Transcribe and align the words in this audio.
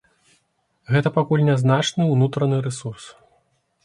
Гэта 0.93 1.11
пакуль 1.17 1.43
нязначны 1.49 2.07
ўнутраны 2.13 2.57
рэсурс. 2.69 3.05